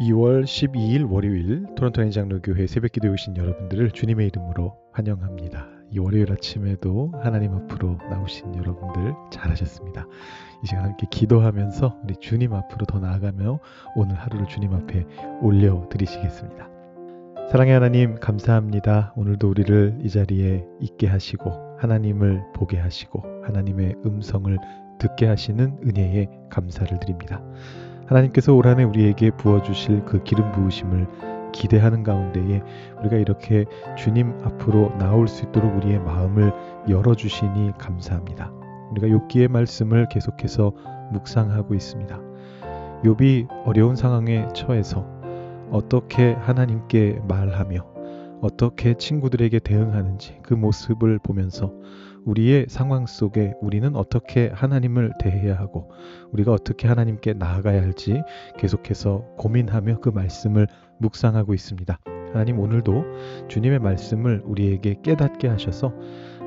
2월 0.00 0.44
12일 0.44 1.10
월요일 1.10 1.64
토론토 1.74 2.02
연장로교회 2.02 2.66
새벽기도에 2.66 3.10
오신 3.10 3.36
여러분들을 3.36 3.92
주님의 3.92 4.26
이름으로 4.26 4.76
환영합니다. 4.92 5.68
이 5.90 5.98
월요일 5.98 6.30
아침에도 6.30 7.12
하나님 7.22 7.54
앞으로 7.54 7.98
나오신 8.10 8.56
여러분들 8.56 9.14
잘하셨습니다. 9.30 10.06
이 10.62 10.66
시간 10.66 10.84
함께 10.84 11.06
기도하면서 11.10 12.00
우리 12.04 12.14
주님 12.20 12.52
앞으로 12.52 12.84
더 12.84 12.98
나아가며 12.98 13.58
오늘 13.94 14.16
하루를 14.16 14.46
주님 14.48 14.74
앞에 14.74 15.06
올려 15.40 15.88
드리시겠습니다. 15.88 16.68
사랑의 17.50 17.72
하나님 17.72 18.16
감사합니다. 18.16 19.14
오늘도 19.16 19.48
우리를 19.48 20.00
이 20.02 20.10
자리에 20.10 20.62
있게 20.80 21.06
하시고 21.06 21.78
하나님을 21.78 22.42
보게 22.54 22.76
하시고 22.76 23.22
하나님의 23.44 23.94
음성을 24.04 24.58
듣게 24.98 25.26
하시는 25.26 25.78
은혜에 25.82 26.28
감사를 26.50 26.98
드립니다. 26.98 27.40
하나님께서 28.06 28.54
올 28.54 28.66
한해 28.66 28.84
우리에게 28.84 29.30
부어주실 29.32 30.04
그 30.04 30.22
기름 30.22 30.52
부으심을 30.52 31.06
기대하는 31.52 32.02
가운데에 32.02 32.62
우리가 33.00 33.16
이렇게 33.16 33.64
주님 33.96 34.38
앞으로 34.44 34.96
나올 34.98 35.26
수 35.26 35.44
있도록 35.44 35.74
우리의 35.76 36.00
마음을 36.00 36.52
열어주시니 36.88 37.72
감사합니다. 37.78 38.52
우리가 38.90 39.08
욥기의 39.08 39.48
말씀을 39.48 40.08
계속해서 40.08 40.72
묵상하고 41.12 41.74
있습니다. 41.74 42.20
욥이 43.04 43.48
어려운 43.64 43.96
상황에 43.96 44.46
처해서 44.54 45.06
어떻게 45.70 46.32
하나님께 46.32 47.20
말하며 47.26 47.84
어떻게 48.40 48.94
친구들에게 48.94 49.58
대응하는지 49.60 50.38
그 50.42 50.54
모습을 50.54 51.18
보면서 51.18 51.72
우리의 52.26 52.66
상황 52.68 53.06
속에 53.06 53.54
우리는 53.60 53.96
어떻게 53.96 54.50
하나님을 54.52 55.12
대해야 55.18 55.56
하고 55.56 55.90
우리가 56.32 56.52
어떻게 56.52 56.88
하나님께 56.88 57.34
나아가야 57.34 57.80
할지 57.80 58.22
계속해서 58.58 59.24
고민하며 59.38 60.00
그 60.00 60.10
말씀을 60.10 60.66
묵상하고 60.98 61.54
있습니다. 61.54 61.98
하나님 62.32 62.58
오늘도 62.58 63.46
주님의 63.48 63.78
말씀을 63.78 64.42
우리에게 64.44 64.96
깨닫게 65.02 65.48
하셔서 65.48 65.94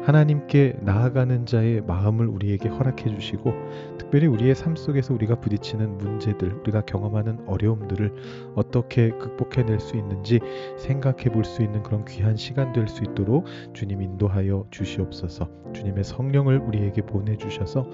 하나님께 0.03 0.78
나아가는 0.81 1.45
자의 1.45 1.81
마음을 1.81 2.28
우리에게 2.28 2.69
허락해 2.69 3.09
주시고 3.16 3.53
특별히 3.97 4.28
우리의 4.28 4.55
삶 4.55 4.75
속에서 4.75 5.14
우리가 5.14 5.36
부딪히는 5.39 5.97
문제들, 5.97 6.53
우리가 6.61 6.81
경험하는 6.81 7.39
어려움들을 7.47 8.53
어떻게 8.55 9.09
극복해낼 9.11 9.80
수 9.80 9.97
있는지 9.97 10.39
생각해 10.77 11.25
볼 11.25 11.44
수 11.44 11.64
있는 11.64 11.81
그런 11.83 12.05
귀한 12.05 12.36
시간 12.36 12.73
될 12.73 12.88
수 12.88 13.03
있도록 13.03 13.45
주님 13.73 14.02
인도하여 14.02 14.66
주시옵소서. 14.72 15.50
주님의 15.73 16.03
성령을 16.03 16.58
우리에게 16.58 17.03
보내 17.03 17.38
주셔서 17.38 17.88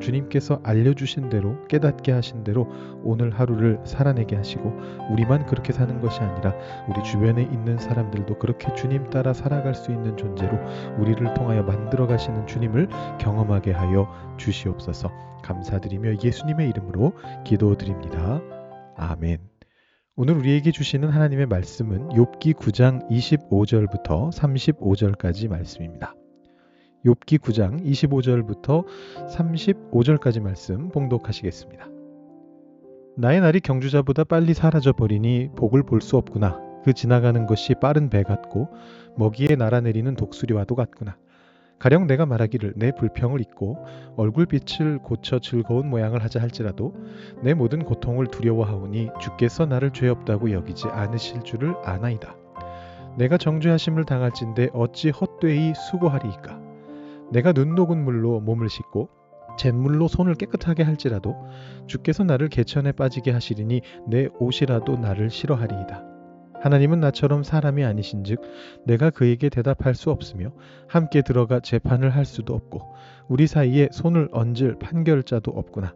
주님께서 0.00 0.60
알려 0.62 0.92
주신 0.92 1.30
대로 1.30 1.56
깨닫게 1.68 2.12
하신 2.12 2.44
대로 2.44 2.68
오늘 3.02 3.30
하루를 3.30 3.80
살아내게 3.84 4.36
하시고 4.36 4.70
우리만 5.10 5.46
그렇게 5.46 5.72
사는 5.72 5.98
것이 6.00 6.20
아니라 6.20 6.54
우리 6.88 7.02
주변에 7.02 7.42
있는 7.42 7.78
사람들도 7.78 8.38
그렇게 8.38 8.74
주님 8.74 9.08
따라 9.08 9.32
살아갈 9.32 9.74
수 9.74 9.92
있는 9.92 10.16
존재로 10.18 10.58
우리를 10.98 11.32
통하 11.34 11.51
여 11.56 11.62
만들어 11.62 12.06
가시는 12.06 12.46
주님을 12.46 12.88
경험하게 13.18 13.72
하여 13.72 14.08
주시옵소서. 14.38 15.10
감사드리며 15.42 16.22
예수님의 16.22 16.68
이름으로 16.70 17.12
기도드립니다. 17.44 18.40
아멘. 18.96 19.38
오늘 20.14 20.34
우리에게 20.34 20.72
주시는 20.72 21.08
하나님의 21.08 21.46
말씀은 21.46 22.10
욥기 22.10 22.54
9장 22.54 23.08
25절부터 23.10 24.30
35절까지 24.32 25.48
말씀입니다. 25.48 26.14
욥기 27.04 27.38
9장 27.40 27.84
25절부터 27.84 28.84
35절까지 29.34 30.40
말씀 30.40 30.90
봉독하시겠습니다. 30.90 31.88
나의 33.16 33.40
날이 33.40 33.60
경주자보다 33.60 34.24
빨리 34.24 34.54
사라져 34.54 34.92
버리니 34.92 35.50
복을 35.56 35.82
볼 35.82 36.00
수 36.00 36.16
없구나. 36.16 36.60
그 36.84 36.92
지나가는 36.92 37.46
것이 37.46 37.74
빠른 37.80 38.10
배 38.10 38.22
같고 38.22 38.68
먹이에 39.16 39.56
날아내리는 39.56 40.14
독수리와도 40.16 40.74
같구나. 40.74 41.16
가령 41.82 42.06
내가 42.06 42.26
말하기를 42.26 42.74
내 42.76 42.92
불평을 42.92 43.40
잊고 43.40 43.76
얼굴빛을 44.16 45.00
고쳐 45.00 45.40
즐거운 45.40 45.90
모양을 45.90 46.22
하자 46.22 46.40
할지라도 46.40 46.94
내 47.42 47.54
모든 47.54 47.82
고통을 47.84 48.28
두려워하오니 48.28 49.08
주께서 49.20 49.66
나를 49.66 49.90
죄 49.92 50.08
없다고 50.08 50.52
여기지 50.52 50.86
않으실 50.86 51.42
줄을 51.42 51.74
아나이다. 51.82 52.36
내가 53.18 53.36
정죄하심을 53.36 54.04
당할진대 54.04 54.68
어찌 54.74 55.10
헛되이 55.10 55.74
수고하리이까. 55.74 56.60
내가 57.32 57.52
눈 57.52 57.74
녹은 57.74 58.04
물로 58.04 58.38
몸을 58.38 58.68
씻고 58.68 59.08
잿물로 59.58 60.06
손을 60.06 60.36
깨끗하게 60.36 60.84
할지라도 60.84 61.34
주께서 61.88 62.22
나를 62.22 62.48
개천에 62.48 62.92
빠지게 62.92 63.32
하시리니 63.32 63.80
내 64.06 64.28
옷이라도 64.38 64.98
나를 64.98 65.30
싫어하리이다. 65.30 66.11
하나님은 66.62 67.00
나처럼 67.00 67.42
사람이 67.42 67.84
아니신즉 67.84 68.40
내가 68.86 69.10
그에게 69.10 69.48
대답할 69.48 69.94
수 69.94 70.10
없으며 70.10 70.52
함께 70.88 71.22
들어가 71.22 71.58
재판을 71.58 72.10
할 72.10 72.24
수도 72.24 72.54
없고 72.54 72.94
우리 73.28 73.46
사이에 73.48 73.88
손을 73.90 74.28
얹을 74.32 74.78
판결자도 74.78 75.50
없구나. 75.50 75.94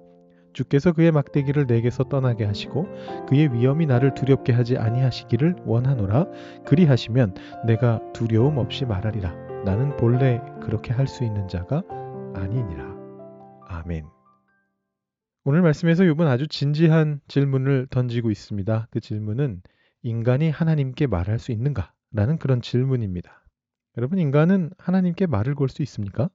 주께서 0.52 0.92
그의 0.92 1.12
막대기를 1.12 1.66
내게서 1.66 2.04
떠나게 2.04 2.44
하시고 2.44 2.88
그의 3.28 3.52
위험이 3.52 3.86
나를 3.86 4.14
두렵게 4.14 4.52
하지 4.52 4.76
아니하시기를 4.76 5.56
원하노라. 5.66 6.26
그리하시면 6.64 7.34
내가 7.66 8.00
두려움 8.12 8.58
없이 8.58 8.86
말하리라. 8.86 9.34
나는 9.64 9.96
본래 9.96 10.40
그렇게 10.62 10.92
할 10.92 11.06
수 11.06 11.24
있는 11.24 11.46
자가 11.46 11.82
아니니라. 12.34 12.96
아멘. 13.68 14.06
오늘 15.44 15.62
말씀에서 15.62 16.02
욥은 16.02 16.26
아주 16.26 16.48
진지한 16.48 17.20
질문을 17.28 17.86
던지고 17.90 18.30
있습니다. 18.30 18.88
그 18.90 19.00
질문은 19.00 19.60
인간이 20.02 20.50
하나님께 20.50 21.06
말할 21.06 21.38
수 21.38 21.52
있는가? 21.52 21.92
라는 22.12 22.38
그런 22.38 22.60
질문입니다. 22.62 23.44
여러분, 23.96 24.18
인간은 24.18 24.70
하나님께 24.78 25.26
말을 25.26 25.54
걸 25.54 25.68
수 25.68 25.82
있습니까? 25.82 26.30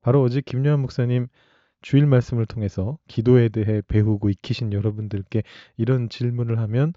바로 0.00 0.22
어제 0.22 0.40
김요한 0.40 0.80
목사님 0.80 1.28
주일 1.82 2.06
말씀을 2.06 2.46
통해서 2.46 2.98
기도에 3.08 3.48
대해 3.48 3.82
배우고 3.86 4.30
익히신 4.30 4.72
여러분들께 4.72 5.42
이런 5.76 6.08
질문을 6.08 6.58
하면 6.60 6.92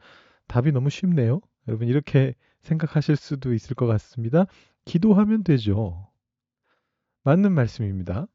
답이 0.48 0.72
너무 0.72 0.90
쉽네요. 0.90 1.42
여러분, 1.68 1.88
이렇게 1.88 2.36
생각하실 2.62 3.16
수도 3.16 3.54
있을 3.54 3.76
것 3.76 3.86
같습니다. 3.88 4.46
기도하면 4.86 5.44
되죠. 5.44 6.10
맞는 7.24 7.52
말씀입니다. 7.54 8.28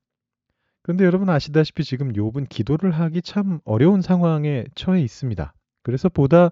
그런데 0.83 1.05
여러분 1.05 1.31
아시다시피 1.31 1.85
지금 1.85 2.13
욥은 2.13 2.49
기도를 2.49 2.91
하기 2.91 3.23
참 3.23 3.61
어려운 3.65 4.03
상황에 4.03 4.65
처해 4.75 5.01
있습니다. 5.01 5.55
그래서 5.83 6.09
보다 6.09 6.51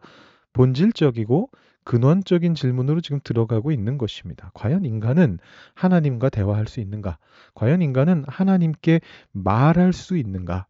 본질적이고 0.53 1.51
근원적인 1.85 2.55
질문으로 2.55 3.01
지금 3.01 3.21
들어가고 3.25 3.73
있는 3.73 3.99
것입니다. 3.99 4.51
과연 4.55 4.85
인간은 4.85 5.39
하나님과 5.75 6.29
대화할 6.29 6.67
수 6.67 6.81
있는가? 6.81 7.19
과연 7.55 7.83
인간은 7.83 8.25
하나님께 8.29 9.01
말할 9.33 9.93
수 9.93 10.17
있는가? 10.17 10.67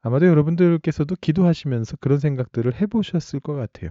아마도 0.00 0.26
여러분들께서도 0.26 1.16
기도하시면서 1.20 1.96
그런 2.00 2.18
생각들을 2.18 2.80
해보셨을 2.80 3.40
것 3.40 3.54
같아요. 3.54 3.90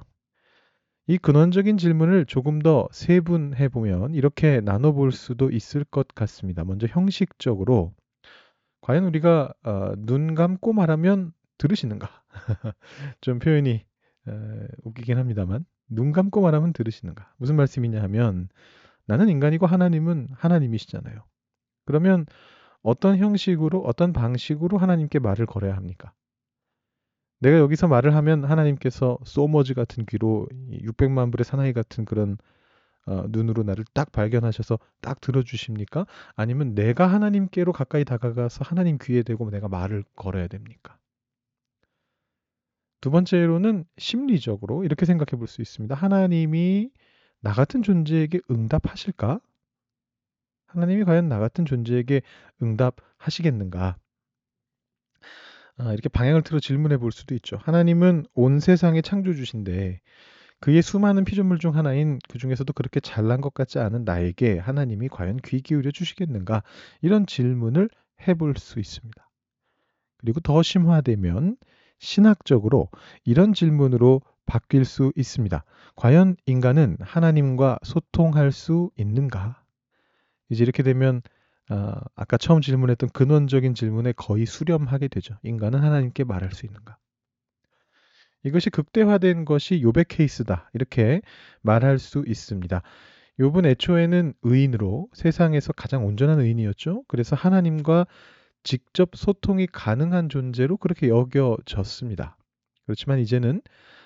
이 1.07 1.17
근원적인 1.17 1.77
질문을 1.77 2.25
조금 2.25 2.59
더 2.59 2.87
세분해 2.91 3.69
보면 3.69 4.13
이렇게 4.13 4.61
나눠볼 4.61 5.11
수도 5.11 5.51
있을 5.51 5.83
것 5.83 6.07
같습니다. 6.15 6.63
먼저 6.63 6.87
형식적으로 6.87 7.93
과연 8.81 9.05
우리가 9.05 9.53
어, 9.63 9.93
눈 9.97 10.33
감고 10.35 10.73
말하면 10.73 11.33
들으시는가? 11.57 12.09
좀 13.21 13.39
표현이 13.39 13.83
에, 14.27 14.67
웃기긴 14.83 15.17
합니다만 15.17 15.65
눈 15.87 16.11
감고 16.11 16.41
말하면 16.41 16.73
들으시는가? 16.73 17.33
무슨 17.37 17.55
말씀이냐 17.55 18.01
하면 18.03 18.49
나는 19.05 19.29
인간이고 19.29 19.65
하나님은 19.65 20.29
하나님이시잖아요. 20.31 21.23
그러면 21.85 22.25
어떤 22.81 23.17
형식으로 23.17 23.81
어떤 23.81 24.13
방식으로 24.13 24.77
하나님께 24.77 25.19
말을 25.19 25.45
걸어야 25.45 25.75
합니까? 25.75 26.13
내가 27.39 27.57
여기서 27.59 27.87
말을 27.87 28.15
하면 28.15 28.45
하나님께서 28.45 29.17
소머즈 29.25 29.73
같은 29.73 30.05
귀로 30.05 30.47
600만 30.71 31.31
불의 31.31 31.43
사나이 31.43 31.73
같은 31.73 32.05
그런 32.05 32.37
어, 33.05 33.25
눈으로 33.27 33.63
나를 33.63 33.83
딱 33.93 34.13
발견하셔서 34.13 34.79
딱 35.01 35.19
들어주십니까? 35.19 36.05
아니면 36.35 36.73
내가 36.73 37.07
하나님께로 37.07 37.73
가까이 37.73 38.05
다가가서 38.05 38.63
하나님 38.63 38.97
귀에 39.01 39.23
대고 39.23 39.49
내가 39.49 39.67
말을 39.67 40.05
걸어야 40.15 40.47
됩니까? 40.47 40.97
두 43.03 43.11
번째로는 43.11 43.83
심리적으로 43.97 44.85
이렇게 44.85 45.05
생각해 45.05 45.37
볼 45.37 45.45
수 45.49 45.61
있습니다. 45.61 45.93
하나님이 45.93 46.89
나 47.41 47.51
같은 47.51 47.83
존재에게 47.83 48.39
응답하실까? 48.49 49.41
하나님이 50.67 51.03
과연 51.03 51.27
나 51.27 51.37
같은 51.37 51.65
존재에게 51.65 52.21
응답하시겠는가? 52.61 53.97
아, 55.79 55.91
이렇게 55.91 56.07
방향을 56.07 56.43
틀어 56.43 56.61
질문해 56.61 56.95
볼 56.95 57.11
수도 57.11 57.35
있죠. 57.35 57.57
하나님은 57.63 58.25
온 58.35 58.61
세상의 58.61 59.01
창조주신데 59.01 59.99
그의 60.61 60.81
수많은 60.81 61.25
피조물 61.25 61.59
중 61.59 61.75
하나인 61.75 62.19
그 62.29 62.37
중에서도 62.37 62.71
그렇게 62.71 63.01
잘난 63.01 63.41
것 63.41 63.53
같지 63.53 63.79
않은 63.79 64.05
나에게 64.05 64.59
하나님이 64.59 65.09
과연 65.09 65.39
귀 65.43 65.59
기울여 65.59 65.91
주시겠는가? 65.91 66.63
이런 67.01 67.25
질문을 67.25 67.89
해볼 68.25 68.55
수 68.55 68.79
있습니다. 68.79 69.29
그리고 70.19 70.39
더 70.39 70.63
심화되면 70.63 71.57
신학적으로 71.99 72.89
이런 73.23 73.53
질문으로 73.53 74.21
바뀔 74.45 74.85
수 74.85 75.11
있습니다. 75.15 75.63
과연 75.95 76.35
인간은 76.45 76.97
하나님과 76.99 77.79
소통할 77.83 78.51
수 78.51 78.91
있는가? 78.97 79.61
이제 80.49 80.63
이렇게 80.63 80.83
되면 80.83 81.21
어, 81.69 81.93
아까 82.15 82.37
처음 82.37 82.61
질문했던 82.61 83.09
근원적인 83.09 83.73
질문에 83.73 84.11
거의 84.13 84.45
수렴하게 84.45 85.07
되죠. 85.07 85.37
인간은 85.43 85.79
하나님께 85.79 86.23
말할 86.25 86.51
수 86.51 86.65
있는가? 86.65 86.97
이것이 88.43 88.69
극대화된 88.69 89.45
것이 89.45 89.81
요백 89.81 90.09
케이스다. 90.09 90.69
이렇게 90.73 91.21
말할 91.61 91.99
수 91.99 92.23
있습니다. 92.27 92.81
욥은 93.39 93.65
애초에는 93.65 94.33
의인으로 94.43 95.07
세상에서 95.13 95.73
가장 95.73 96.05
온전한 96.05 96.39
의인이었죠. 96.39 97.03
그래서 97.07 97.35
하나님과 97.35 98.05
직접 98.63 99.11
소통이 99.15 99.67
가능한 99.67 100.29
존재로 100.29 100.77
그렇게 100.77 101.09
여겨졌습니다. 101.09 102.37
그렇지만 102.85 103.19
이제는 103.19 103.61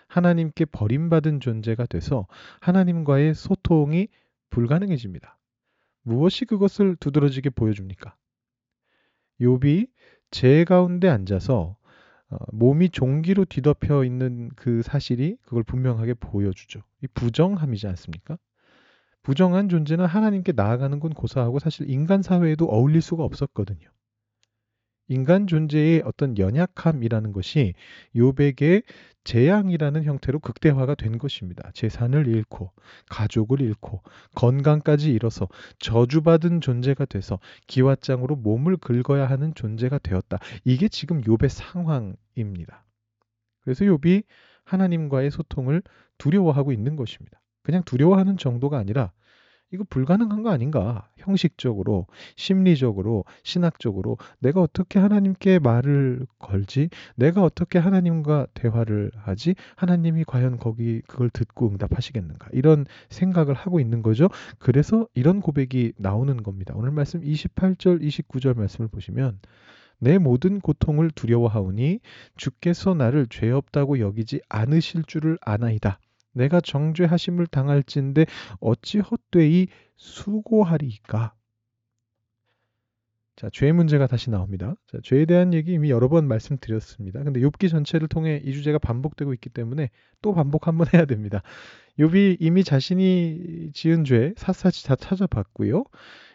하나님께 0.07 0.65
버림받은 0.65 1.39
존재가 1.39 1.85
돼서 1.85 2.27
하나님과의 2.61 3.35
소통이 3.35 4.07
불가능해집니다. 4.49 5.37
무엇이 6.03 6.45
그것을 6.45 6.95
두드러지게 6.95 7.49
보여줍니까? 7.49 8.15
욥이 9.41 9.89
제 10.31 10.63
가운데 10.63 11.09
앉아서 11.09 11.75
어, 12.29 12.37
몸이 12.51 12.89
종기로 12.89 13.45
뒤덮여 13.45 14.03
있는 14.03 14.49
그 14.55 14.81
사실이 14.81 15.37
그걸 15.43 15.63
분명하게 15.63 16.15
보여주죠. 16.15 16.81
이 17.01 17.07
부정함이지 17.13 17.87
않습니까? 17.87 18.37
부정한 19.23 19.69
존재는 19.69 20.05
하나님께 20.05 20.53
나아가는 20.53 20.99
건 20.99 21.13
고사하고 21.13 21.59
사실 21.59 21.89
인간 21.89 22.21
사회에도 22.21 22.65
어울릴 22.65 23.01
수가 23.01 23.23
없었거든요. 23.23 23.89
인간 25.09 25.47
존재의 25.47 26.03
어떤 26.05 26.37
연약함이라는 26.37 27.31
것이 27.31 27.73
요백의 28.15 28.83
재앙이라는 29.23 30.03
형태로 30.03 30.39
극대화가 30.39 30.95
된 30.95 31.17
것입니다. 31.17 31.69
재산을 31.73 32.27
잃고 32.27 32.71
가족을 33.09 33.61
잃고 33.61 34.01
건강까지 34.35 35.11
잃어서 35.11 35.47
저주받은 35.79 36.61
존재가 36.61 37.05
돼서 37.05 37.39
기왓장으로 37.67 38.37
몸을 38.37 38.77
긁어야 38.77 39.25
하는 39.25 39.53
존재가 39.53 39.99
되었다. 39.99 40.39
이게 40.63 40.87
지금 40.87 41.21
욥의 41.21 41.49
상황입니다. 41.49 42.85
그래서 43.61 43.83
욥이 43.83 44.23
하나님과의 44.63 45.31
소통을 45.31 45.81
두려워하고 46.17 46.71
있는 46.71 46.95
것입니다. 46.95 47.41
그냥 47.63 47.83
두려워하는 47.83 48.37
정도가 48.37 48.77
아니라 48.77 49.11
이거 49.71 49.83
불가능한 49.89 50.43
거 50.43 50.49
아닌가? 50.49 51.09
형식적으로, 51.17 52.07
심리적으로, 52.37 53.25
신학적으로 53.43 54.17
내가 54.39 54.61
어떻게 54.61 54.97
하나님께 54.97 55.59
말을 55.59 56.25
걸지? 56.39 56.89
내가 57.15 57.43
어떻게 57.43 57.77
하나님과 57.77 58.47
대화를 58.53 59.11
하지? 59.15 59.55
하나님이 59.75 60.23
과연 60.25 60.57
거기 60.57 61.01
그걸 61.07 61.29
듣고 61.29 61.67
응답하시겠는가? 61.69 62.47
이런 62.53 62.85
생각을 63.09 63.53
하고 63.53 63.81
있는 63.81 64.01
거죠. 64.01 64.29
그래서 64.57 65.05
이런 65.13 65.41
고백이 65.41 65.93
나오는 65.97 66.41
겁니다. 66.43 66.73
오늘 66.77 66.91
말씀 66.91 67.19
28절, 67.19 68.01
29절 68.01 68.57
말씀을 68.57 68.87
보시면 68.87 69.39
내 69.99 70.17
모든 70.17 70.61
고통을 70.61 71.11
두려워하오니 71.11 71.99
주께서 72.37 72.93
나를 72.93 73.27
죄 73.29 73.51
없다고 73.51 73.99
여기지 73.99 74.39
않으실 74.47 75.03
줄을 75.03 75.37
아나이다. 75.41 75.99
내가 76.37 76.61
정죄하심을 76.61 77.47
당할진데 77.47 78.25
어찌 78.59 78.99
헛되이 78.99 79.67
수고하리까? 79.95 81.33
자, 83.37 83.51
죄의 83.51 83.71
문제가 83.73 84.07
다시 84.07 84.31
나옵니다. 84.31 84.75
자, 84.87 84.97
죄에 85.03 85.25
대한 85.25 85.53
얘기 85.53 85.73
이미 85.73 85.91
여러 85.91 86.09
번 86.09 86.27
말씀드렸습니다. 86.27 87.23
근데 87.23 87.39
욥기 87.39 87.69
전체를 87.69 88.07
통해 88.07 88.41
이 88.43 88.51
주제가 88.51 88.79
반복되고 88.79 89.31
있기 89.35 89.49
때문에 89.49 89.91
또 90.23 90.33
반복 90.33 90.67
한번 90.67 90.87
해야 90.93 91.05
됩니다. 91.05 91.43
욥이 91.99 92.37
이미 92.39 92.63
자신이 92.63 93.71
지은 93.73 94.05
죄 94.05 94.33
샅샅이 94.37 94.87
다 94.87 94.95
찾아봤고요. 94.95 95.83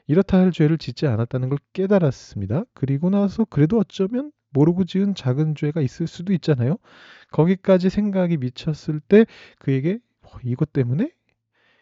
이렇다 0.06 0.38
할 0.38 0.52
죄를 0.52 0.78
짓지 0.78 1.06
않았다는 1.08 1.48
걸 1.48 1.58
깨달았습니다. 1.72 2.64
그리고 2.72 3.10
나서 3.10 3.44
그래도 3.46 3.78
어쩌면 3.78 4.30
모르고 4.52 4.84
지은 4.84 5.14
작은 5.14 5.54
죄가 5.54 5.80
있을 5.80 6.06
수도 6.06 6.32
있잖아요. 6.34 6.76
거기까지 7.30 7.90
생각이 7.90 8.36
미쳤을 8.38 9.00
때 9.00 9.26
그에게 9.58 9.98
어, 10.22 10.28
이것 10.44 10.72
때문에 10.72 11.10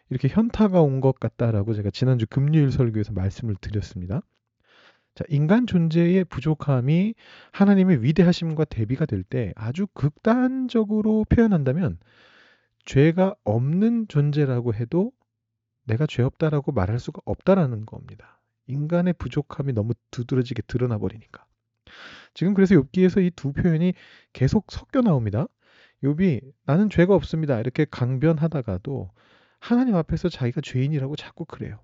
이렇게 0.09 0.27
현타가 0.27 0.81
온 0.81 1.01
것 1.01 1.19
같다라고 1.19 1.73
제가 1.73 1.89
지난주 1.91 2.25
금요일 2.29 2.71
설교에서 2.71 3.13
말씀을 3.13 3.55
드렸습니다. 3.61 4.21
자, 5.15 5.25
인간 5.29 5.67
존재의 5.67 6.23
부족함이 6.25 7.13
하나님의 7.51 8.03
위대하심과 8.03 8.65
대비가 8.65 9.05
될 9.05 9.23
때 9.23 9.53
아주 9.55 9.87
극단적으로 9.93 11.25
표현한다면 11.29 11.99
죄가 12.85 13.35
없는 13.43 14.07
존재라고 14.07 14.73
해도 14.73 15.11
내가 15.85 16.05
죄 16.07 16.23
없다라고 16.23 16.71
말할 16.71 16.99
수가 16.99 17.21
없다라는 17.25 17.85
겁니다. 17.85 18.41
인간의 18.67 19.13
부족함이 19.13 19.73
너무 19.73 19.93
두드러지게 20.11 20.63
드러나 20.67 20.97
버리니까. 20.97 21.45
지금 22.33 22.53
그래서 22.53 22.75
욥기에서 22.75 23.25
이 23.25 23.31
두 23.35 23.53
표현이 23.53 23.93
계속 24.33 24.71
섞여 24.71 25.01
나옵니다. 25.01 25.47
욥이 26.03 26.41
나는 26.65 26.89
죄가 26.89 27.13
없습니다. 27.15 27.59
이렇게 27.59 27.85
강변하다가도 27.89 29.09
하나님 29.59 29.95
앞에서 29.95 30.29
자기가 30.29 30.61
죄인이라고 30.61 31.15
자꾸 31.15 31.45
그래요. 31.45 31.79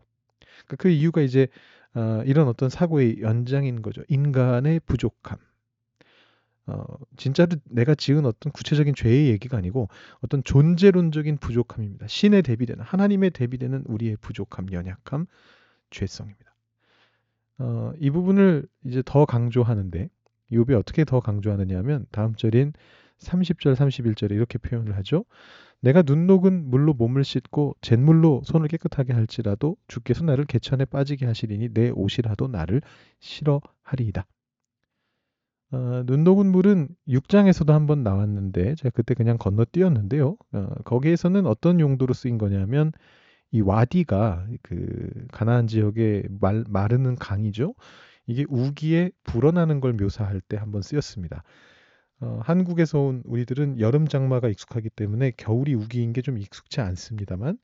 그러니까 0.66 0.76
그 0.78 0.90
이유가 0.90 1.22
이제 1.22 1.48
어, 1.94 2.22
이런 2.26 2.48
어떤 2.48 2.70
사고의 2.70 3.22
연장인 3.22 3.82
거죠. 3.82 4.04
인간의 4.08 4.82
부족함. 4.82 5.38
어, 6.68 6.84
진짜로 7.16 7.56
내가 7.66 7.96
지은 7.96 8.26
어떤 8.26 8.52
구체적인 8.52 8.94
죄의 8.96 9.30
얘기가 9.30 9.58
아니고 9.58 9.88
어떤 10.22 10.44
존재론적인 10.44 11.38
부족함입니다. 11.38 12.08
신에 12.08 12.42
대비되는 12.42 12.84
하나님의 12.84 13.32
대비되는 13.32 13.84
우리의 13.88 14.18
부족함, 14.18 14.72
연약함, 14.74 15.28
죄성입니다. 15.92 16.56
어, 17.60 17.94
이 18.00 18.10
부분을 18.10 18.68
이제 18.86 19.02
더 19.06 19.26
강조하는데 19.26 20.10
욥이 20.52 20.78
어떻게 20.78 21.06
더 21.06 21.20
강조하느냐면 21.20 22.06
다음 22.12 22.36
절인 22.36 22.74
30절 23.20 23.76
31절에 23.76 24.32
이렇게 24.32 24.58
표현을 24.58 24.96
하죠. 24.98 25.26
내가 25.82 26.02
눈 26.02 26.26
녹은 26.28 26.70
물로 26.70 26.94
몸을 26.94 27.24
씻고 27.24 27.76
잿물로 27.82 28.42
손을 28.46 28.68
깨끗하게 28.68 29.14
할지라도 29.14 29.78
주께서 29.88 30.24
나를 30.26 30.46
개천에 30.46 30.86
빠지게 30.86 31.26
하시리니 31.26 31.70
내 31.74 31.90
옷이라도 31.90 32.48
나를 32.48 32.82
싫어하리이다. 33.20 34.26
어, 35.72 36.04
눈 36.06 36.24
녹은 36.24 36.48
물은 36.48 36.88
6장에서도 37.10 37.72
한번 37.72 38.02
나왔는데 38.04 38.76
제가 38.76 38.90
그때 38.90 39.14
그냥 39.14 39.38
건너뛰었는데요. 39.38 40.38
어, 40.54 40.68
거기에서는 40.86 41.46
어떤 41.46 41.80
용도로 41.80 42.14
쓰인 42.14 42.38
거냐면 42.38 42.94
이 43.52 43.62
와디가 43.62 44.48
그 44.62 45.10
가나안 45.32 45.68
지역의 45.68 46.30
말, 46.40 46.64
마르는 46.68 47.16
강이죠. 47.16 47.76
이게 48.28 48.46
우기에 48.50 49.12
불어나는 49.24 49.80
걸 49.82 49.94
묘사할 49.94 50.42
때 50.42 50.58
한번 50.58 50.82
쓰였습니다. 50.82 51.44
어, 52.20 52.40
한국에서 52.44 53.00
온 53.02 53.22
우리들은 53.26 53.80
여름 53.80 54.08
장마가 54.08 54.50
익숙하기 54.50 54.90
때문에 54.92 55.32
겨울이 55.38 55.74
우기인 55.76 56.14
게 56.14 56.22
좀 56.22 56.38
익숙치 56.38 56.82
않습니다만 56.82 57.58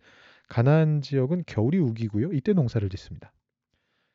가나안 0.50 1.02
지역은 1.02 1.44
겨울이 1.48 1.80
우기고요. 1.80 2.34
이때 2.34 2.54
농사를 2.54 2.88
짓습니다. 2.90 3.34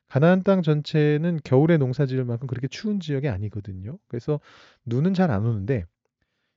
가나안 0.07 0.43
땅 0.43 0.61
전체는 0.63 1.39
겨울에 1.43 1.77
농사 1.77 2.05
지을 2.05 2.25
만큼 2.25 2.47
그렇게 2.47 2.67
추운 2.67 2.99
지역이 2.99 3.27
아니거든요. 3.29 3.99
그래서 4.07 4.39
눈은 4.85 5.13
잘 5.13 5.29
안 5.31 5.45
오는데 5.45 5.85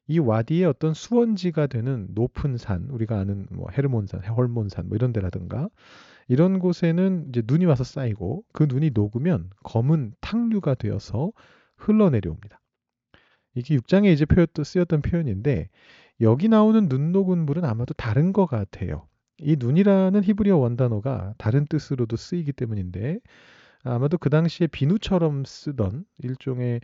이 0.08 0.18
와디의 0.18 0.64
어떤 0.66 0.94
수원지가 0.94 1.66
되는 1.68 2.08
높은 2.11 2.56
산, 2.56 2.88
우리가 2.90 3.18
아는 3.18 3.46
뭐 3.50 3.68
헤르몬산, 3.70 4.22
헐몬산 4.25 4.88
뭐 4.88 4.96
이런 4.96 5.12
데라든가 5.12 5.68
이런 6.28 6.58
곳에는 6.58 7.26
이제 7.28 7.42
눈이 7.44 7.64
와서 7.64 7.84
쌓이고 7.84 8.44
그 8.52 8.64
눈이 8.68 8.90
녹으면 8.94 9.50
검은 9.64 10.14
탕류가 10.20 10.74
되어서 10.74 11.32
흘러내려옵니다. 11.76 12.60
이게 13.54 13.76
6장에 13.76 14.12
이제 14.12 14.24
쓰였던 14.64 15.02
표현인데 15.02 15.68
여기 16.20 16.48
나오는 16.48 16.88
눈 16.88 17.12
녹은 17.12 17.44
물은 17.44 17.64
아마도 17.64 17.94
다른 17.94 18.32
것 18.32 18.46
같아요. 18.46 19.06
이 19.38 19.56
눈이라는 19.58 20.22
히브리어 20.22 20.56
원단어가 20.56 21.34
다른 21.36 21.66
뜻으로도 21.66 22.16
쓰이기 22.16 22.52
때문인데 22.52 23.18
아마도 23.84 24.16
그 24.18 24.30
당시에 24.30 24.68
비누처럼 24.68 25.44
쓰던 25.44 26.04
일종의 26.18 26.80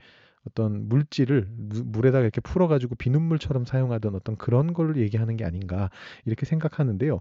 어떤 0.46 0.88
물질을 0.88 1.46
물에다가 1.84 2.22
이렇게 2.22 2.40
풀어가지고 2.40 2.96
비눗물처럼 2.96 3.64
사용하던 3.64 4.14
어떤 4.14 4.36
그런 4.36 4.72
걸 4.72 4.96
얘기하는 4.96 5.36
게 5.36 5.44
아닌가 5.44 5.90
이렇게 6.24 6.46
생각하는데요. 6.46 7.20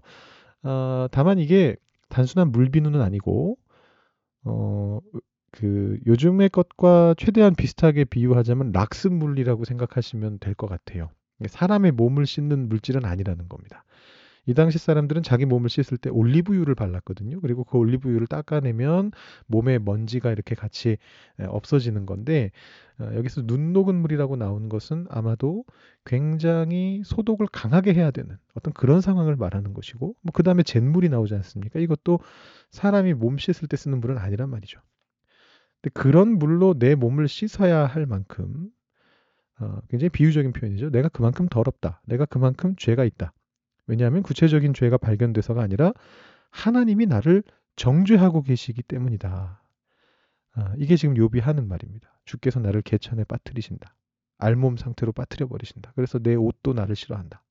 어, 0.64 1.06
다만 1.10 1.38
이게 1.38 1.76
단순한 2.08 2.52
물비누는 2.52 3.00
아니고 3.00 3.58
어, 4.44 5.00
그 5.52 5.98
요즘의 6.06 6.50
것과 6.50 7.14
최대한 7.18 7.54
비슷하게 7.54 8.04
비유하자면 8.04 8.72
락스 8.72 9.08
물이라고 9.08 9.64
생각하시면 9.64 10.38
될 10.40 10.54
것 10.54 10.68
같아요. 10.68 11.10
사람의 11.46 11.92
몸을 11.92 12.26
씻는 12.26 12.68
물질은 12.68 13.04
아니라는 13.04 13.48
겁니다. 13.48 13.84
이 14.48 14.54
당시 14.54 14.78
사람들은 14.78 15.22
자기 15.22 15.44
몸을 15.44 15.68
씻을 15.68 15.98
때 15.98 16.08
올리브유를 16.08 16.74
발랐거든요. 16.74 17.38
그리고 17.42 17.64
그 17.64 17.76
올리브유를 17.76 18.26
닦아내면 18.28 19.12
몸에 19.46 19.78
먼지가 19.78 20.32
이렇게 20.32 20.54
같이 20.54 20.96
없어지는 21.38 22.06
건데 22.06 22.50
어, 22.98 23.10
여기서 23.14 23.42
눈 23.42 23.74
녹은 23.74 23.94
물이라고 23.96 24.36
나온 24.36 24.70
것은 24.70 25.06
아마도 25.10 25.66
굉장히 26.06 27.02
소독을 27.04 27.46
강하게 27.52 27.92
해야 27.92 28.10
되는 28.10 28.38
어떤 28.54 28.72
그런 28.72 29.02
상황을 29.02 29.36
말하는 29.36 29.74
것이고 29.74 30.16
뭐 30.18 30.32
그다음에 30.32 30.62
잿물이 30.62 31.10
나오지 31.10 31.34
않습니까? 31.34 31.78
이것도 31.78 32.20
사람이 32.70 33.12
몸 33.12 33.36
씻을 33.36 33.68
때 33.68 33.76
쓰는 33.76 34.00
물은 34.00 34.16
아니란 34.16 34.48
말이죠. 34.48 34.80
근데 35.82 35.92
그런 35.92 36.38
물로 36.38 36.78
내 36.78 36.94
몸을 36.94 37.28
씻어야 37.28 37.84
할 37.84 38.06
만큼 38.06 38.70
어, 39.60 39.78
굉장히 39.90 40.08
비유적인 40.08 40.54
표현이죠. 40.54 40.88
내가 40.88 41.10
그만큼 41.10 41.48
더럽다. 41.48 42.00
내가 42.06 42.24
그만큼 42.24 42.74
죄가 42.78 43.04
있다. 43.04 43.34
왜냐하면 43.88 44.22
구체적인 44.22 44.74
죄가 44.74 44.98
발견돼서가 44.98 45.62
아니라 45.62 45.92
하나님이 46.50 47.06
나를 47.06 47.42
정죄하고 47.76 48.42
계시기 48.42 48.82
때문이다. 48.82 49.62
아, 50.52 50.74
이게 50.78 50.96
지금 50.96 51.14
욥이 51.14 51.40
하는 51.40 51.66
말입니다. 51.68 52.20
주께서 52.24 52.60
나를 52.60 52.82
개천에 52.82 53.24
빠뜨리신다. 53.24 53.94
알몸 54.38 54.76
상태로 54.76 55.12
빠뜨려 55.12 55.48
버리신다. 55.48 55.92
그래서 55.96 56.18
내 56.18 56.34
옷도 56.34 56.72
나를 56.72 56.94
싫어한다. 56.96 57.42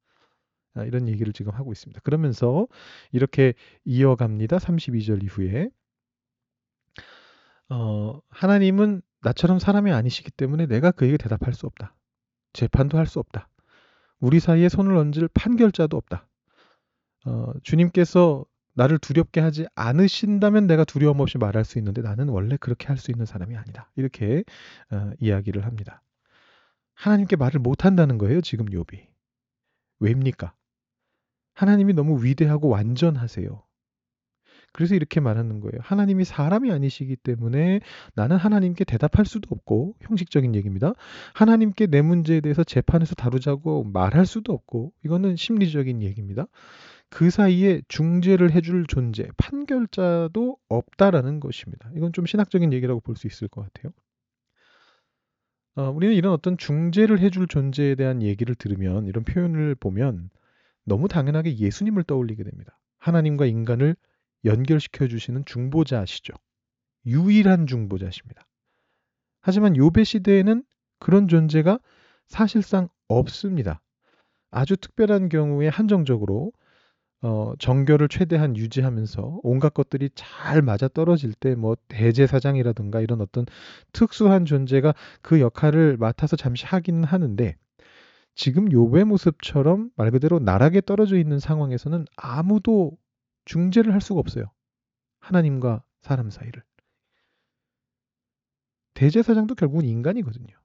아, 0.75 0.83
이런 0.83 1.07
얘기를 1.07 1.33
지금 1.33 1.53
하고 1.53 1.71
있습니다. 1.71 1.99
그러면서 2.03 2.67
이렇게 3.11 3.53
이어갑니다. 3.85 4.57
32절 4.57 5.23
이후에 5.23 5.69
어, 7.69 8.19
하나님은 8.29 9.01
나처럼 9.21 9.59
사람이 9.59 9.91
아니시기 9.91 10.31
때문에 10.31 10.67
내가 10.67 10.91
그에게 10.91 11.17
대답할 11.17 11.53
수 11.53 11.65
없다. 11.65 11.95
재판도 12.53 12.97
할 12.97 13.07
수 13.07 13.19
없다. 13.19 13.49
우리 14.19 14.39
사이에 14.39 14.69
손을 14.69 14.95
얹을 14.95 15.29
판결자도 15.33 15.97
없다. 15.97 16.27
어, 17.25 17.53
주님께서 17.63 18.45
나를 18.73 18.99
두렵게 18.99 19.41
하지 19.41 19.65
않으신다면 19.75 20.67
내가 20.67 20.85
두려움 20.85 21.19
없이 21.19 21.37
말할 21.37 21.65
수 21.65 21.79
있는데 21.79 22.01
나는 22.01 22.29
원래 22.29 22.57
그렇게 22.57 22.87
할 22.87 22.97
수 22.97 23.11
있는 23.11 23.25
사람이 23.25 23.55
아니다. 23.57 23.91
이렇게 23.95 24.43
어, 24.91 25.11
이야기를 25.19 25.65
합니다. 25.65 26.03
하나님께 26.93 27.35
말을 27.35 27.59
못 27.59 27.85
한다는 27.85 28.17
거예요, 28.17 28.41
지금 28.41 28.65
욥이. 28.67 29.07
왜입니까? 29.99 30.53
하나님이 31.53 31.93
너무 31.93 32.23
위대하고 32.23 32.69
완전하세요. 32.69 33.63
그래서 34.73 34.95
이렇게 34.95 35.19
말하는 35.19 35.59
거예요. 35.59 35.79
하나님이 35.81 36.23
사람이 36.23 36.71
아니시기 36.71 37.15
때문에 37.15 37.79
나는 38.15 38.37
하나님께 38.37 38.83
대답할 38.83 39.25
수도 39.25 39.47
없고 39.51 39.95
형식적인 40.01 40.53
얘기입니다. 40.55 40.93
하나님께 41.33 41.87
내 41.87 42.01
문제에 42.01 42.41
대해서 42.41 42.63
재판에서 42.63 43.15
다루자고 43.15 43.85
말할 43.85 44.25
수도 44.25 44.53
없고 44.53 44.93
이거는 45.03 45.35
심리적인 45.35 46.03
얘기입니다. 46.03 46.45
그 47.09 47.29
사이에 47.29 47.81
중재를 47.87 48.51
해줄 48.51 48.85
존재, 48.87 49.27
판결자도 49.37 50.57
없다라는 50.67 51.39
것입니다. 51.39 51.89
이건 51.95 52.11
좀 52.13 52.25
신학적인 52.25 52.73
얘기라고 52.73 52.99
볼 52.99 53.15
수 53.15 53.27
있을 53.27 53.47
것 53.47 53.61
같아요. 53.61 53.93
어, 55.75 55.91
우리는 55.91 56.13
이런 56.15 56.33
어떤 56.33 56.57
중재를 56.57 57.19
해줄 57.19 57.47
존재에 57.47 57.95
대한 57.95 58.21
얘기를 58.21 58.55
들으면 58.55 59.05
이런 59.05 59.23
표현을 59.23 59.75
보면 59.75 60.29
너무 60.85 61.07
당연하게 61.07 61.57
예수님을 61.57 62.03
떠올리게 62.03 62.43
됩니다. 62.43 62.79
하나님과 62.99 63.45
인간을 63.45 63.95
연결시켜 64.47 65.07
주시는 65.07 65.45
중보자시죠. 65.45 66.33
유일한 67.05 67.67
중보자십니다. 67.67 68.47
하지만 69.41 69.75
요배 69.77 70.03
시대에는 70.03 70.63
그런 70.99 71.27
존재가 71.27 71.79
사실상 72.27 72.89
없습니다. 73.07 73.81
아주 74.51 74.75
특별한 74.75 75.29
경우에 75.29 75.67
한정적으로 75.67 76.51
어, 77.21 77.53
정교를 77.57 78.09
최대한 78.09 78.55
유지하면서 78.55 79.39
온갖 79.41 79.73
것들이 79.73 80.09
잘 80.13 80.61
맞아 80.61 80.87
떨어질 80.87 81.33
때 81.33 81.55
뭐 81.55 81.75
대제사장이라든가 81.87 83.01
이런 83.01 83.21
어떤 83.21 83.45
특수한 83.91 84.45
존재가 84.45 84.93
그 85.21 85.39
역할을 85.41 85.97
맡아서 85.97 86.35
잠시 86.35 86.65
하기는 86.65 87.03
하는데 87.03 87.55
지금 88.35 88.71
요배 88.71 89.03
모습처럼 89.05 89.89
말 89.95 90.11
그대로 90.11 90.37
나락에 90.39 90.81
떨어져 90.81 91.17
있는 91.17 91.39
상황에서는 91.39 92.05
아무도 92.15 92.91
중재를 93.47 93.93
할 93.93 94.01
수가 94.01 94.19
없어요. 94.19 94.51
하나님과 95.19 95.83
사람 96.01 96.29
사이를. 96.29 96.61
대제사장도 98.93 99.55
결국은 99.55 99.85
인간이거든요. 99.85 100.55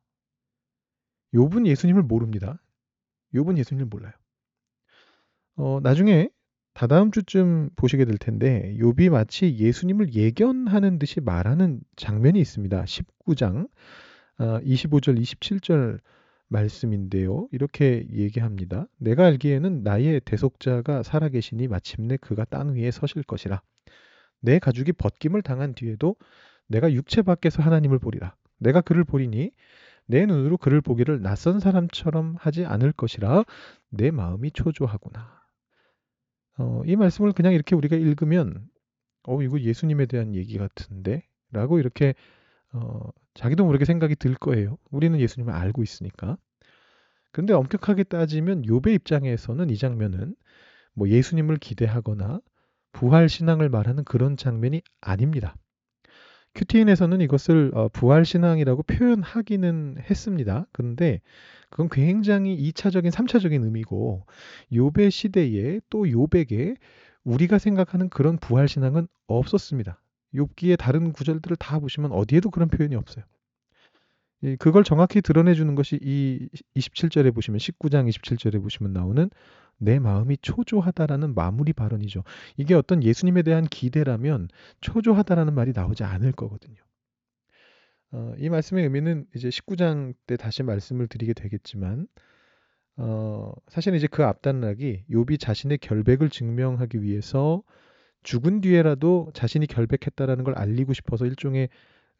욥은 1.32 1.66
예수님을 1.66 2.02
모릅니다. 2.02 2.60
욥은 3.34 3.56
예수님을 3.58 3.86
몰라요. 3.86 4.12
어, 5.56 5.80
나중에 5.80 6.28
다다음 6.74 7.12
주쯤 7.12 7.70
보시게 7.76 8.04
될 8.04 8.18
텐데 8.18 8.74
욥이 8.78 9.10
마치 9.10 9.56
예수님을 9.58 10.14
예견하는 10.14 10.98
듯이 10.98 11.20
말하는 11.20 11.80
장면이 11.96 12.40
있습니다. 12.40 12.82
19장 12.84 13.68
어, 14.38 14.60
25절 14.60 15.20
27절 15.20 16.00
말씀인데요. 16.52 17.48
이렇게 17.50 18.06
얘기합니다. 18.12 18.86
내가 18.98 19.26
알기에는 19.26 19.82
나의 19.82 20.20
대속자가 20.20 21.02
살아계시니 21.02 21.66
마침내 21.66 22.16
그가 22.18 22.44
땅 22.44 22.74
위에 22.74 22.90
서실 22.90 23.22
것이라. 23.22 23.62
내 24.40 24.58
가죽이 24.58 24.92
벗김을 24.92 25.42
당한 25.42 25.74
뒤에도 25.74 26.16
내가 26.68 26.92
육체 26.92 27.22
밖에서 27.22 27.62
하나님을 27.62 27.98
보리라. 27.98 28.36
내가 28.58 28.80
그를 28.80 29.04
보리니 29.04 29.50
내 30.06 30.26
눈으로 30.26 30.56
그를 30.56 30.80
보기를 30.80 31.22
낯선 31.22 31.58
사람처럼 31.58 32.36
하지 32.38 32.64
않을 32.64 32.92
것이라 32.92 33.44
내 33.90 34.10
마음이 34.10 34.50
초조하구나. 34.52 35.42
어, 36.58 36.82
이 36.84 36.96
말씀을 36.96 37.32
그냥 37.32 37.54
이렇게 37.54 37.74
우리가 37.74 37.96
읽으면 37.96 38.68
어 39.24 39.40
이거 39.42 39.58
예수님에 39.60 40.06
대한 40.06 40.34
얘기 40.34 40.58
같은데 40.58 41.24
라고 41.50 41.78
이렇게 41.78 42.14
어, 42.72 43.10
자기도 43.34 43.64
모르게 43.64 43.84
생각이 43.84 44.16
들 44.16 44.34
거예요. 44.34 44.78
우리는 44.90 45.18
예수님을 45.18 45.52
알고 45.52 45.82
있으니까. 45.82 46.36
그런데 47.32 47.54
엄격하게 47.54 48.04
따지면 48.04 48.66
요배 48.66 48.92
입장에서는 48.94 49.70
이 49.70 49.76
장면은 49.76 50.34
뭐 50.94 51.08
예수님을 51.08 51.56
기대하거나 51.56 52.40
부활 52.92 53.28
신앙을 53.28 53.70
말하는 53.70 54.04
그런 54.04 54.36
장면이 54.36 54.82
아닙니다. 55.00 55.56
큐티인에서는 56.54 57.22
이것을 57.22 57.70
어, 57.74 57.88
부활 57.88 58.26
신앙이라고 58.26 58.82
표현하기는 58.82 59.98
했습니다. 60.10 60.66
그런데 60.72 61.20
그건 61.70 61.88
굉장히 61.88 62.56
2차적인 62.70 63.10
3차적인 63.10 63.64
의미고 63.64 64.26
요배 64.74 65.08
시대에 65.08 65.80
또 65.88 66.10
요백에 66.10 66.74
우리가 67.24 67.58
생각하는 67.58 68.10
그런 68.10 68.36
부활 68.36 68.68
신앙은 68.68 69.08
없었습니다. 69.26 70.01
욥기의 70.34 70.78
다른 70.78 71.12
구절들을 71.12 71.56
다 71.56 71.78
보시면 71.78 72.12
어디에도 72.12 72.50
그런 72.50 72.68
표현이 72.68 72.94
없어요. 72.94 73.24
그걸 74.58 74.82
정확히 74.82 75.20
드러내 75.20 75.54
주는 75.54 75.74
것이 75.74 75.98
이 76.02 76.48
27절에 76.76 77.32
보시면 77.32 77.58
19장 77.58 78.08
27절에 78.08 78.60
보시면 78.60 78.92
나오는 78.92 79.30
내 79.78 79.98
마음이 79.98 80.38
초조하다라는 80.42 81.34
마무리 81.34 81.72
발언이죠. 81.72 82.24
이게 82.56 82.74
어떤 82.74 83.02
예수님에 83.02 83.42
대한 83.42 83.64
기대라면 83.64 84.48
초조하다라는 84.80 85.54
말이 85.54 85.72
나오지 85.74 86.04
않을 86.04 86.32
거거든요. 86.32 86.76
어, 88.12 88.34
이 88.38 88.48
말씀의 88.48 88.84
의미는 88.84 89.26
이제 89.34 89.48
19장 89.48 90.14
때 90.26 90.36
다시 90.36 90.62
말씀을 90.62 91.06
드리게 91.06 91.32
되겠지만 91.34 92.06
어, 92.96 93.52
사실 93.68 93.94
이제 93.94 94.06
그 94.06 94.24
앞단락이 94.24 95.04
욥이 95.10 95.40
자신의 95.40 95.78
결백을 95.78 96.28
증명하기 96.28 97.02
위해서 97.02 97.62
죽은 98.22 98.60
뒤에라도 98.60 99.30
자신이 99.34 99.66
결백했다라는 99.66 100.44
걸 100.44 100.54
알리고 100.56 100.92
싶어서 100.92 101.26
일종의 101.26 101.68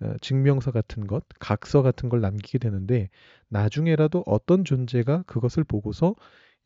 어, 0.01 0.15
증명서 0.21 0.73
같은 0.73 1.07
것, 1.07 1.25
각서 1.39 1.83
같은 1.83 2.09
걸 2.09 2.21
남기게 2.21 2.59
되는데 2.59 3.09
나중에라도 3.49 4.23
어떤 4.27 4.65
존재가 4.65 5.25
그것을 5.27 5.65
보고서 5.65 6.15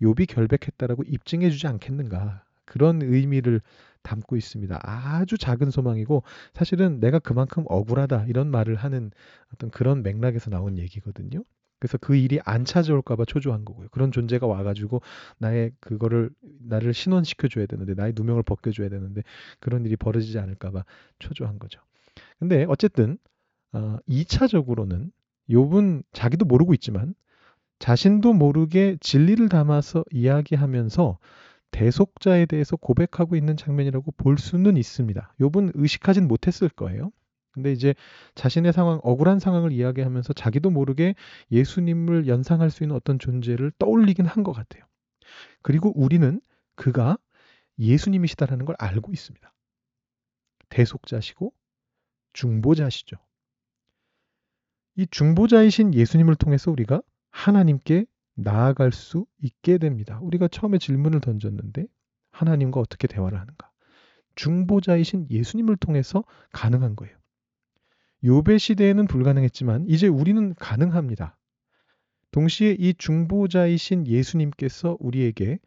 욥이 0.00 0.28
결백했다라고 0.28 1.02
입증해 1.07 1.50
주지 1.50 1.66
않겠는가. 1.66 2.45
그런 2.64 3.00
의미를 3.02 3.61
담고 4.02 4.37
있습니다. 4.37 4.81
아주 4.83 5.38
작은 5.38 5.71
소망이고 5.71 6.23
사실은 6.52 7.00
내가 7.00 7.19
그만큼 7.19 7.64
억울하다 7.66 8.26
이런 8.26 8.50
말을 8.50 8.76
하는 8.76 9.11
어떤 9.52 9.71
그런 9.71 10.02
맥락에서 10.02 10.50
나온 10.50 10.78
얘기거든요. 10.78 11.45
그래서 11.78 11.99
그 11.99 12.16
일이 12.16 12.38
안 12.45 12.64
찾아올까봐 12.64 13.25
초조한 13.26 13.64
거고요. 13.64 13.88
그런 13.90 14.11
존재가 14.12 14.47
와가지고 14.47 15.02
나의 15.38 15.73
그거를 15.80 16.30
나를 16.61 16.95
신원시켜 16.95 17.49
줘야 17.49 17.66
되는데 17.66 17.95
나의 17.95 18.14
누명을 18.16 18.42
벗겨줘야 18.42 18.88
되는데 18.88 19.23
그런 19.61 19.85
일이 19.85 19.97
벌어지지 19.97 20.38
않을까봐 20.38 20.85
초조한 21.18 21.59
거죠. 21.59 21.80
근데 22.38 22.64
어쨌든 22.68 23.18
어, 23.73 23.99
2차적으로는 24.09 25.11
욥은 25.50 26.02
자기도 26.12 26.45
모르고 26.45 26.75
있지만 26.75 27.14
자신도 27.78 28.33
모르게 28.33 28.97
진리를 29.00 29.49
담아서 29.49 30.04
이야기하면서 30.11 31.18
대속자에 31.73 32.47
대해서 32.47 32.76
고백하고 32.76 33.37
있는 33.37 33.56
장면이라고 33.56 34.12
볼 34.12 34.38
수는 34.38 34.78
있습니다. 34.78 35.35
욥은 35.40 35.73
의식하진 35.75 36.26
못했을 36.26 36.71
거예요. 36.71 37.12
근데 37.57 37.73
이제 37.73 37.95
자신의 38.37 38.73
상황, 38.75 39.01
억울한 39.03 39.41
상황을 39.41 39.73
이야기하면서 39.73 40.35
자기도 40.35 40.71
모르게 40.71 41.17
예수님을 41.51 42.29
연상할 42.29 42.71
수 42.71 42.85
있는 42.85 42.95
어떤 42.97 43.19
존재를 43.19 43.73
떠올리긴 43.79 44.27
한 44.27 44.45
것 44.45 44.53
같아요. 44.53 44.85
그리고 45.63 45.93
우리는 45.99 46.41
그가 46.77 47.19
예수님이시다라는 47.79 48.67
걸 48.67 48.77
알고 48.79 49.13
있습니다. 49.13 49.53
대속자시고 50.69 51.53
중보자시죠. 52.35 53.17
이 54.97 55.07
중보자이신 55.11 55.95
예수님을 55.95 56.37
통해서 56.37 56.71
우리가 56.71 57.03
하나님께 57.31 58.07
나아갈 58.35 58.93
수 58.93 59.27
있게 59.43 59.79
됩니다. 59.79 60.19
우리가 60.23 60.49
처음에 60.49 60.79
질문을 60.79 61.21
던졌는데 61.21 61.87
하나님과 62.33 62.81
어떻게 62.81 63.09
대화를 63.09 63.41
하는가? 63.41 63.71
중보자이신 64.37 65.29
예수님을 65.31 65.77
통해서 65.79 66.25
가능한 66.53 66.97
거예요. 66.97 67.15
요배 68.25 68.58
시대에는 68.58 69.06
불가능했지만 69.06 69.87
이제 69.88 70.08
우리는 70.08 70.54
가능합니다. 70.54 71.37
동시에 72.32 72.76
이 72.78 72.94
중보자이신 72.94 74.06
예수님께서 74.06 74.96
우리에게 75.00 75.58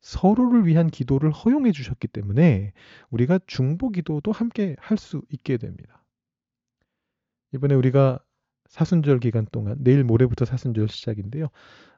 서로를 0.00 0.66
위한 0.66 0.88
기도를 0.88 1.30
허용해 1.30 1.72
주셨기 1.72 2.08
때문에 2.08 2.72
우리가 3.10 3.40
중보 3.46 3.90
기도도 3.90 4.32
함께 4.32 4.76
할 4.78 4.96
수 4.98 5.22
있게 5.30 5.56
됩니다. 5.56 6.04
이번에 7.52 7.74
우리가 7.74 8.20
사순절 8.68 9.20
기간 9.20 9.46
동안 9.50 9.76
내일 9.80 10.04
모레부터 10.04 10.44
사순절 10.44 10.88
시작인데요. 10.88 11.48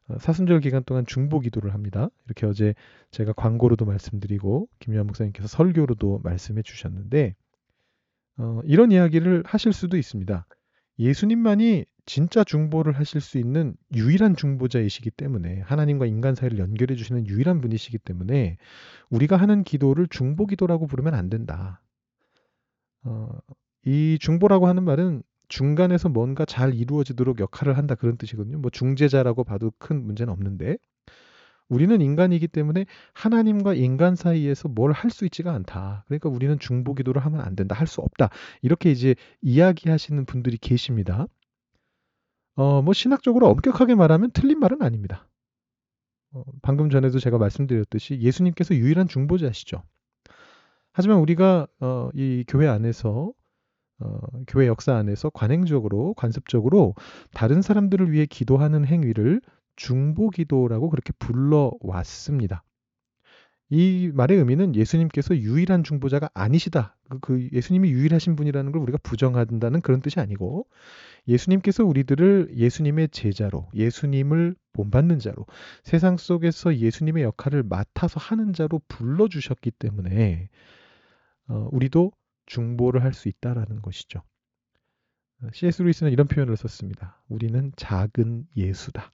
어, 0.08 0.18
사순절 0.18 0.60
기간 0.60 0.84
동안 0.84 1.04
중보 1.06 1.40
기도를 1.40 1.74
합니다. 1.74 2.08
이렇게 2.26 2.46
어제 2.46 2.74
제가 3.10 3.32
광고로도 3.32 3.84
말씀드리고 3.84 4.68
김유한 4.78 5.06
목사님께서 5.06 5.48
설교로도 5.48 6.20
말씀해 6.22 6.62
주셨는데 6.62 7.34
어, 8.40 8.60
이런 8.64 8.90
이야기를 8.90 9.42
하실 9.46 9.72
수도 9.72 9.98
있습니다. 9.98 10.46
예수님만이 10.98 11.84
진짜 12.06 12.42
중보를 12.42 12.94
하실 12.94 13.20
수 13.20 13.38
있는 13.38 13.74
유일한 13.94 14.34
중보자이시기 14.34 15.10
때문에 15.10 15.60
하나님과 15.60 16.06
인간 16.06 16.34
사이를 16.34 16.58
연결해 16.58 16.96
주시는 16.96 17.26
유일한 17.26 17.60
분이시기 17.60 17.98
때문에 17.98 18.56
우리가 19.10 19.36
하는 19.36 19.62
기도를 19.62 20.06
중보 20.08 20.46
기도라고 20.46 20.86
부르면 20.86 21.14
안 21.14 21.28
된다. 21.28 21.82
어, 23.04 23.28
이 23.84 24.18
중보라고 24.18 24.66
하는 24.66 24.84
말은 24.84 25.22
중간에서 25.48 26.08
뭔가 26.08 26.44
잘 26.44 26.74
이루어지도록 26.74 27.40
역할을 27.40 27.76
한다 27.76 27.94
그런 27.94 28.16
뜻이거든요. 28.16 28.58
뭐 28.58 28.70
중재자라고 28.70 29.44
봐도 29.44 29.72
큰 29.78 30.02
문제는 30.04 30.32
없는데 30.32 30.78
우리는 31.70 32.00
인간이기 32.00 32.48
때문에 32.48 32.84
하나님과 33.14 33.74
인간 33.74 34.16
사이에서 34.16 34.68
뭘 34.68 34.92
할 34.92 35.10
수 35.10 35.24
있지가 35.26 35.52
않다. 35.52 36.04
그러니까 36.08 36.28
우리는 36.28 36.58
중보 36.58 36.94
기도를 36.94 37.24
하면 37.24 37.40
안 37.40 37.56
된다. 37.56 37.74
할 37.74 37.86
수 37.86 38.00
없다. 38.02 38.28
이렇게 38.62 38.90
이제 38.90 39.14
이야기하시는 39.42 40.24
분들이 40.26 40.58
계십니다. 40.58 41.26
어, 42.56 42.82
뭐 42.82 42.92
신학적으로 42.92 43.48
엄격하게 43.48 43.94
말하면 43.94 44.30
틀린 44.32 44.58
말은 44.58 44.82
아닙니다. 44.82 45.28
어, 46.32 46.44
방금 46.62 46.90
전에도 46.90 47.18
제가 47.18 47.38
말씀드렸듯이 47.38 48.20
예수님께서 48.20 48.74
유일한 48.74 49.08
중보자시죠. 49.08 49.82
하지만 50.92 51.18
우리가 51.18 51.66
어, 51.80 52.10
이 52.14 52.44
교회 52.48 52.66
안에서 52.68 53.32
어, 54.00 54.18
교회 54.46 54.66
역사 54.66 54.94
안에서 54.96 55.30
관행적으로 55.30 56.14
관습적으로 56.14 56.94
다른 57.34 57.62
사람들을 57.62 58.12
위해 58.12 58.26
기도하는 58.26 58.86
행위를 58.86 59.40
중보 59.80 60.28
기도라고 60.28 60.90
그렇게 60.90 61.14
불러 61.18 61.72
왔습니다. 61.80 62.62
이 63.70 64.10
말의 64.12 64.36
의미는 64.36 64.74
예수님께서 64.74 65.38
유일한 65.38 65.84
중보자가 65.84 66.28
아니시다. 66.34 66.98
그, 67.08 67.18
그 67.20 67.48
예수님이 67.50 67.90
유일하신 67.90 68.36
분이라는 68.36 68.72
걸 68.72 68.82
우리가 68.82 68.98
부정한다는 69.02 69.80
그런 69.80 70.02
뜻이 70.02 70.20
아니고 70.20 70.66
예수님께서 71.28 71.86
우리들을 71.86 72.50
예수님의 72.56 73.08
제자로, 73.08 73.70
예수님을 73.74 74.54
본받는 74.74 75.18
자로, 75.18 75.46
세상 75.82 76.18
속에서 76.18 76.76
예수님의 76.76 77.22
역할을 77.22 77.62
맡아서 77.62 78.20
하는 78.20 78.52
자로 78.52 78.82
불러 78.86 79.28
주셨기 79.28 79.70
때문에 79.70 80.50
어, 81.48 81.68
우리도 81.72 82.12
중보를 82.44 83.02
할 83.02 83.14
수 83.14 83.28
있다라는 83.28 83.80
것이죠. 83.80 84.20
C.S. 85.54 85.80
루이스는 85.80 86.12
이런 86.12 86.26
표현을 86.26 86.54
썼습니다. 86.58 87.22
우리는 87.30 87.72
작은 87.76 88.46
예수다. 88.58 89.10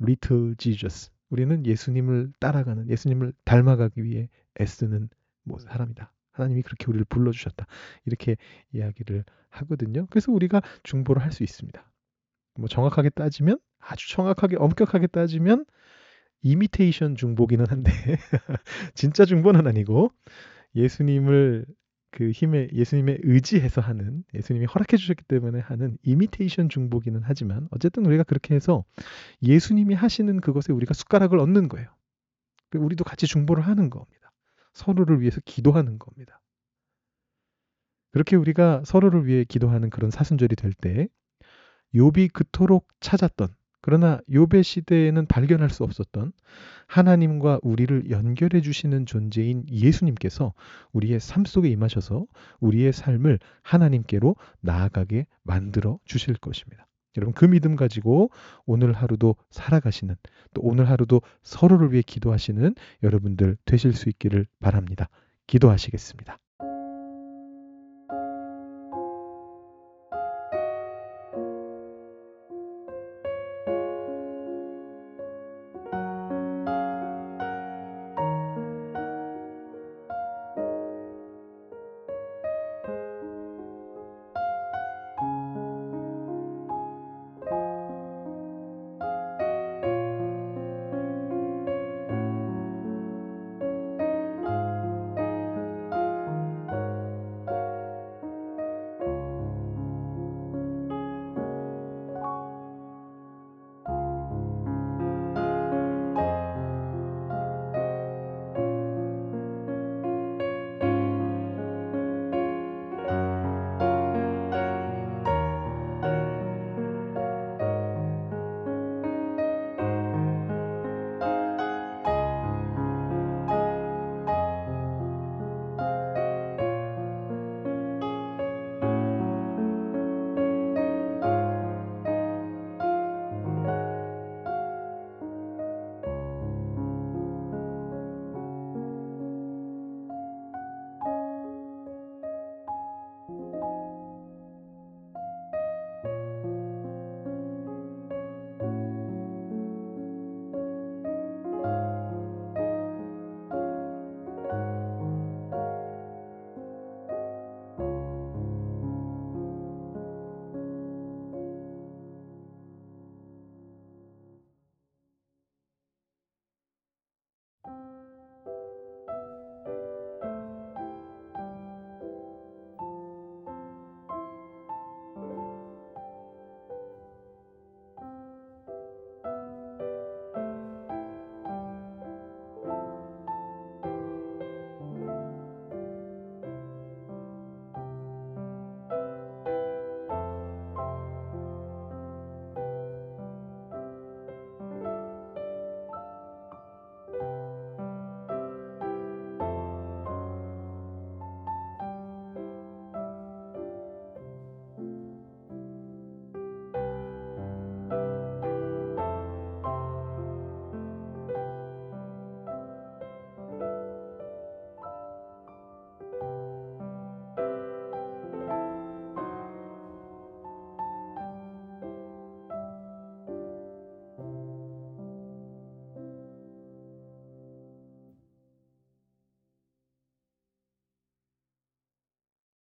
Little 0.00 0.54
Jesus. 0.56 1.10
우리는 1.30 1.64
예수님을 1.66 2.32
따라가는, 2.40 2.88
예수님을 2.88 3.32
닮아가기 3.44 4.02
위해 4.04 4.28
애쓰는 4.60 5.08
뭐 5.44 5.58
사람이다. 5.58 6.12
하나님이 6.32 6.62
그렇게 6.62 6.86
우리를 6.88 7.04
불러주셨다. 7.06 7.66
이렇게 8.06 8.36
이야기를 8.72 9.24
하거든요. 9.50 10.06
그래서 10.10 10.32
우리가 10.32 10.62
중보를 10.82 11.22
할 11.22 11.32
수 11.32 11.42
있습니다. 11.42 11.84
뭐 12.56 12.68
정확하게 12.68 13.10
따지면, 13.10 13.58
아주 13.78 14.08
정확하게, 14.10 14.56
엄격하게 14.56 15.06
따지면, 15.08 15.64
이미테이션 16.42 17.16
중보기는 17.16 17.66
한데, 17.68 17.90
진짜 18.94 19.24
중보는 19.24 19.66
아니고, 19.66 20.12
예수님을 20.74 21.66
그 22.10 22.30
힘에 22.30 22.68
예수님의 22.72 23.20
의지해서 23.22 23.80
하는 23.80 24.24
예수님이 24.34 24.66
허락해 24.66 24.96
주셨기 24.96 25.24
때문에 25.24 25.60
하는 25.60 25.96
이미테이션 26.02 26.68
중보기는 26.68 27.20
하지만 27.24 27.68
어쨌든 27.70 28.04
우리가 28.06 28.24
그렇게 28.24 28.54
해서 28.54 28.84
예수님이 29.42 29.94
하시는 29.94 30.40
그것에 30.40 30.72
우리가 30.72 30.94
숟가락을 30.94 31.38
얻는 31.38 31.68
거예요. 31.68 31.88
그 32.70 32.78
우리도 32.78 33.04
같이 33.04 33.26
중보를 33.26 33.66
하는 33.66 33.90
겁니다. 33.90 34.32
서로를 34.72 35.20
위해서 35.20 35.40
기도하는 35.44 35.98
겁니다. 35.98 36.40
그렇게 38.12 38.36
우리가 38.36 38.82
서로를 38.84 39.26
위해 39.26 39.44
기도하는 39.44 39.90
그런 39.90 40.10
사순절이 40.10 40.56
될 40.56 40.72
때 40.72 41.08
욥이 41.94 42.32
그토록 42.32 42.88
찾았던 43.00 43.54
그러나 43.80 44.20
욥의 44.28 44.62
시대에는 44.62 45.26
발견할 45.26 45.70
수 45.70 45.84
없었던 45.84 46.32
하나님과 46.86 47.60
우리를 47.62 48.10
연결해 48.10 48.60
주시는 48.60 49.06
존재인 49.06 49.64
예수님께서 49.70 50.52
우리의 50.92 51.20
삶 51.20 51.44
속에 51.44 51.68
임하셔서 51.68 52.26
우리의 52.60 52.92
삶을 52.92 53.38
하나님께로 53.62 54.36
나아가게 54.60 55.26
만들어 55.42 55.98
주실 56.04 56.34
것입니다. 56.34 56.86
여러분 57.16 57.34
그 57.34 57.44
믿음 57.46 57.74
가지고 57.74 58.30
오늘 58.66 58.92
하루도 58.92 59.36
살아가시는 59.50 60.16
또 60.54 60.62
오늘 60.62 60.88
하루도 60.88 61.22
서로를 61.42 61.92
위해 61.92 62.02
기도하시는 62.02 62.74
여러분들 63.02 63.56
되실 63.64 63.94
수 63.94 64.08
있기를 64.08 64.46
바랍니다. 64.60 65.08
기도하시겠습니다. 65.46 66.38